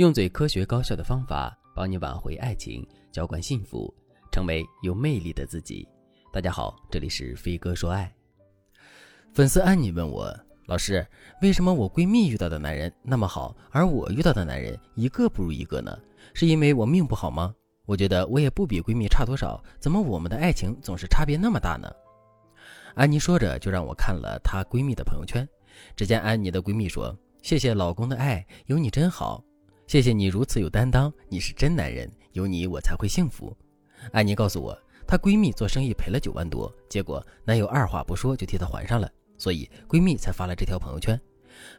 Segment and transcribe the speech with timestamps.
[0.00, 3.94] 用最科学高效的方法帮你挽回爱情，浇灌幸福，
[4.32, 5.86] 成为有魅力的自己。
[6.32, 8.10] 大家好，这里是飞哥说爱。
[9.34, 10.34] 粉丝安妮问我，
[10.68, 11.06] 老师，
[11.42, 15.94] 为什么我闺蜜遇到的男人那么好，而我遇到的男人一个不如一个呢？
[16.32, 17.54] 是因为我命不好吗？
[17.84, 21.92] 我觉得我也不比闺蜜差多少，怎么我们的爱情总是差别那么大呢？
[22.94, 25.46] 安妮说着，就让我看了她闺蜜的朋友圈。
[25.94, 27.14] 只见安妮的闺蜜说
[27.44, 29.44] ：“谢谢老公的爱，有你真好。”
[29.90, 33.52] 谢谢你如此有担当，你是真男人，有你我才会幸福。
[34.12, 41.20] 安妮告诉我，她闺蜜做生意赔了九万多，结果男友二话不说就替她还上了，所以闺蜜才发了这条朋友圈。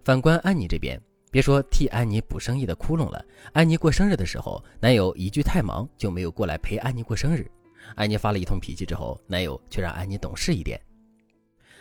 [0.04, 1.02] 反观安妮这边，
[1.32, 7.50] 别说替安妮补生意的窟窿了，安妮过生日的时候，男友一句太忙就没有过来陪安妮过生日。
[7.96, 10.78] 安妮发了一通脾气之后，男友却让安妮懂事一点。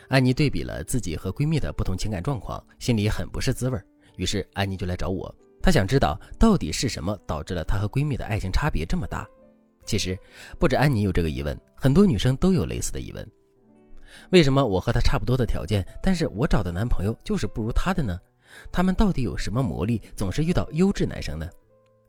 [0.07, 3.77] 安妮对比了自己和闺蜜的不同情感状况，心里很不是滋味，
[4.15, 5.35] 于是安妮就来找我。
[5.61, 9.27] 她想知道到底是什么导致了她和闺蜜的爱情差别这么大。
[9.85, 10.17] 其实
[10.59, 13.27] 不止安妮有这个疑问，很多女生都有类似的疑问：
[14.31, 18.19] 为什么我和她差不多的条件，但是我找的男朋友就是不如她的呢？
[18.71, 21.49] 他们到底有什么魔力，总是遇到优质男生呢？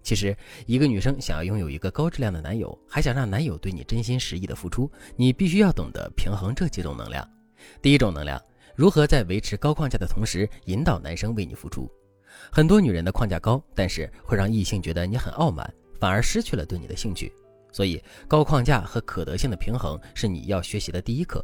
[0.02, 7.24] 其实，一个女生想要拥有一个高质量的男友，还想让男友对你真心实意的付出，你必须要懂得平衡这几种能量。
[7.80, 8.40] 第一种能量，
[8.74, 11.88] 如何在维持高框架的同时，引导男生为你付出。
[12.50, 17.32] 很多女人的框架高，但是会让异性觉得你很傲慢，反而失去了对你的兴趣。
[17.70, 21.42] 所以，高框架和可得性的平衡是你要学习的第一课。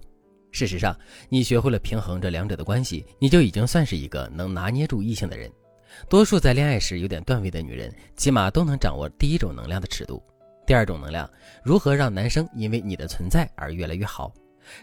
[0.50, 0.94] 事实上，
[1.28, 5.50] 你学会了平衡这两者的关系，你就已经算是一个能拿捏住异性的人。
[6.08, 10.22] 多数在恋爱时有点段位的女人，起码都能掌握第一种能量的尺度。
[10.66, 11.28] 第二种能量，
[11.64, 14.30] 如何让男生因为你的存在而越来越好，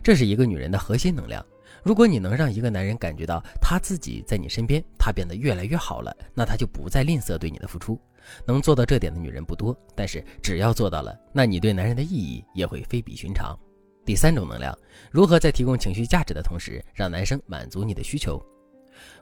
[0.03, 1.45] 这是一个女人的核心能量。
[1.85, 8.01] 如果你能让一个男人感觉到他自己在你身边，他变得越来越好了，那他就不再吝啬对你的付出。
[8.43, 13.55] 能做到这点的女人不多，但是只要做到了，那你对男人的意义也会非比寻常。
[14.03, 14.75] 第三种能量，
[15.11, 18.43] 如何在提供情绪价值的同时，让男生满足你的需求？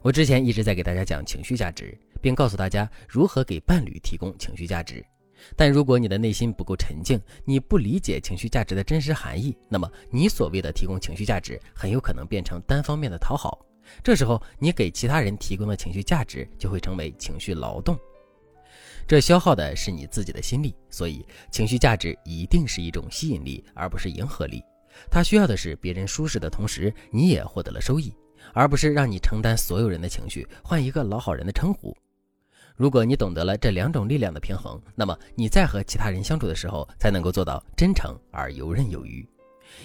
[0.02, 5.06] 我之前一直在给大家讲情绪价值，并告诉大家如何给伴侣提供情绪价值。
[5.56, 13.66] 但如果你的内心不够沉静，你不理解情绪价值的真实含义，那么你所谓的提供情绪价值，很有可能变成单方面的讨好。
[14.02, 18.00] 这时候，你给其他人提供的情绪价值就会成为情绪劳动，
[19.06, 20.74] 这消耗的是你自己的心力。
[20.90, 24.64] 所以，情绪价值一定是一种吸引力，而不是迎合力。
[25.12, 28.14] 它需要的是别人舒适的同时，你也获得了收益，
[28.54, 31.94] 而不是让你承担所有人的情绪，换一个老好人的称呼。
[32.76, 39.28] 如果你懂得了这两种力量的平衡，那么你在和其他人相处的时候，才能够做到真诚而游刃有余。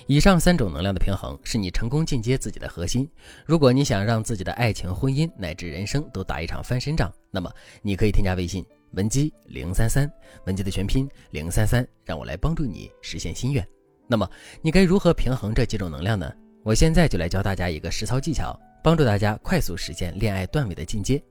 [0.06, 3.08] 以上三种能量的平衡，是你成功进阶自己的核心。
[3.46, 7.50] 如果你想让自己的爱情、婚姻乃至人生都打一场翻身仗，那么
[7.82, 10.10] 你可以添加微信文姬零三三，
[10.44, 13.66] 文姬的全拼零三三，让我来帮助你实现心愿。
[14.06, 14.28] 那么
[14.62, 16.30] 你该如何平衡这几种能量呢？
[16.64, 21.22] 我现在就来教大家一个实操技巧，帮助大家快速实现恋爱段位的进阶。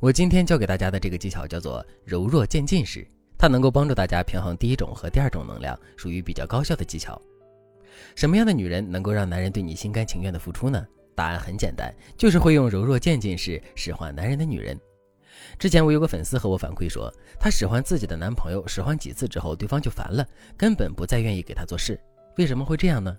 [0.00, 3.06] 我今天教给大家的这个技巧叫做柔弱渐进式，
[3.38, 7.20] 它能够帮助大家平衡第一种和第二种能量，属于比较高效的技巧。
[8.14, 10.86] 什么样的女人能够让男人对你心甘情愿的付出呢？
[11.14, 14.78] 答案很简单，就是会用柔弱渐进式使唤男人的女人。
[15.58, 21.98] 之前我有个粉丝和我反馈说，她使唤自己的男朋友使唤几次之后，对方就烦了，根本不再愿意给她做事。
[22.36, 23.16] 为什么会这样呢？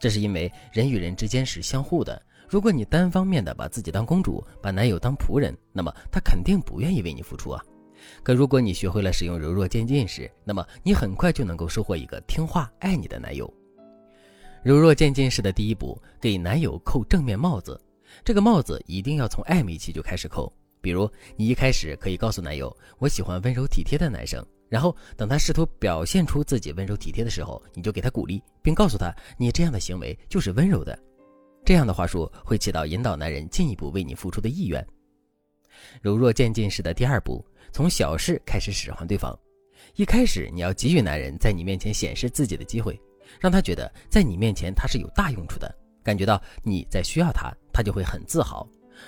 [0.00, 2.20] 这是因为人与人之间是相互的。
[2.48, 7.62] 如果你单方面的把自己当公主，把男友当仆人，那么他肯定不愿意为你付出啊。
[8.22, 13.52] 可如果你学会了使用柔弱渐进式，那么你很快就能够收获一个听话爱你的男友。
[14.62, 17.80] 柔弱渐进式的第一步，给男友扣正面帽子。
[18.24, 20.52] 这个帽子一定要从暧昧期就开始扣。
[20.80, 24.44] 比如，你一开始可以告诉男友，我喜欢温柔体贴的男生。
[24.68, 30.96] 然后等他试图表现出自己温柔体贴的时候，你就给他鼓励，并告诉他，你这样的行为就是温柔的。
[31.66, 34.86] 这样的话术会起到引导男人进一步为你付出的意愿。
[36.00, 39.36] 柔弱渐进式的第二步，从小事开始使唤对方。
[39.96, 42.96] 一开始你要给予男人在你面前显示自己的机会，
[43.40, 45.74] 让他觉得在你面前他是有大用处的，
[46.04, 48.64] 感觉到你在需要他，他就会很自豪。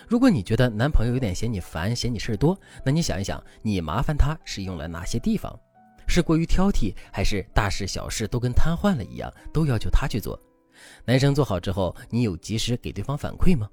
[0.09, 5.56] 如果你觉得男朋友有点嫌你烦、嫌你事儿多，那你想一想，你麻烦他是用了哪些地方？
[6.09, 10.37] 是过于挑剔，还是大事小事都跟瘫痪了一样，都要求他去做？
[11.05, 13.69] 男生做好之后，你有及时给对方反馈吗？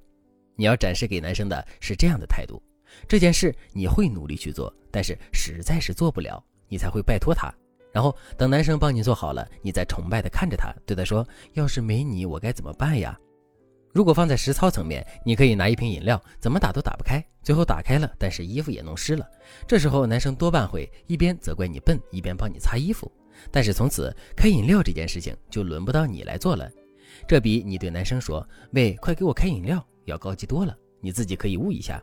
[0.56, 2.62] 你要展示给男生的是这样的态度：
[3.06, 7.52] 这件事你会努力去做，但是实在是做不了，你才会拜托他。
[7.92, 13.18] 然后等男生帮你做好了，你再崇拜的看着他，对他说：“要是没你，我该怎么办呀？”
[13.94, 19.26] 如果放在实操层面，你可以拿一瓶饮料，怎么打都打不开，最后打开了，但是衣服也弄湿了。
[19.66, 23.10] 这时候男生多半会一边责怪你笨，一边帮你擦衣服。
[23.50, 26.70] 但是从此开饮料这件事情就轮不到你来做了，
[27.26, 30.76] 这比你对男生说“喂，快给我开饮料”要高级多了。
[31.00, 32.02] 你自己可以悟一下。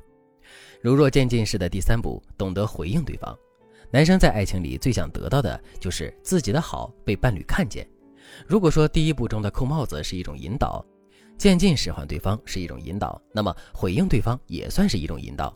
[0.81, 3.37] 柔弱渐进式的第三步，懂得回应对方。
[3.91, 7.87] 男生在爱情里最想得到的就是自己的好被伴侣看见。
[8.47, 10.85] 如果说第一步中的扣帽子是一种引导。
[11.35, 15.53] 渐进使唤对方是一种引导，那么回应对方也算是一种引导。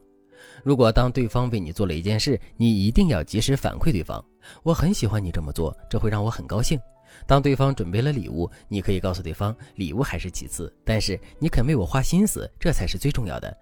[0.64, 4.24] 如果当对方为你做了一件事，你一定要及时反馈对方
[4.64, 6.80] ：“我很喜欢你这么做，这会让我很高兴。”
[7.26, 13.58] 当对方准备了礼物，你可以告诉对方：“礼物还是其次，但是你肯为我花心思，这才是最重要的。”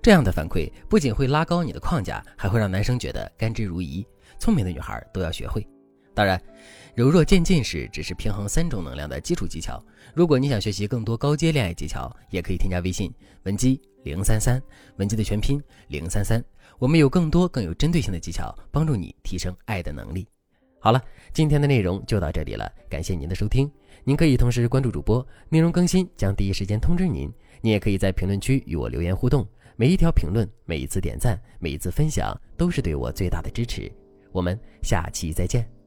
[0.00, 4.06] 这样的反馈不仅会拉高你的框架，还会让男生觉得甘之如饴。
[4.38, 5.66] 聪明的女孩都要学会。
[6.14, 6.40] 当然，
[6.94, 9.82] 柔弱渐进式只是平衡三种能量的基础技巧。
[10.14, 13.12] 如果你想学习更多高阶恋爱技巧，也可以添加微信
[13.44, 14.62] 文姬零三三，
[14.96, 16.42] 文姬的全拼零三三。
[16.78, 20.26] 我们有更多更有针对性的技巧，帮助你提升爱的能力。
[20.80, 21.02] 好了，
[21.34, 23.70] 今天的内容就到这里了，感谢您的收听。
[24.04, 27.30] 您可以同时关注主播，内容更新将第一时间通知您。
[27.60, 29.46] 您也可以在评论区与我留言互动，
[29.76, 33.92] 每一条评论、每一次点赞、每一次分享，都是对我最大的支持。
[34.32, 35.77] 我们下期再见。